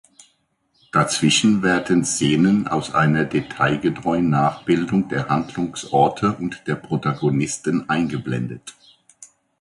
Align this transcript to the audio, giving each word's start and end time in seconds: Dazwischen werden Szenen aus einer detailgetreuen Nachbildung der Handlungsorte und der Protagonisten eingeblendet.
Dazwischen 0.91 1.61
werden 1.61 2.03
Szenen 2.05 2.67
aus 2.67 2.95
einer 2.95 3.23
detailgetreuen 3.23 4.31
Nachbildung 4.31 5.07
der 5.09 5.29
Handlungsorte 5.29 6.35
und 6.39 6.63
der 6.65 6.73
Protagonisten 6.73 7.87
eingeblendet. 7.87 8.73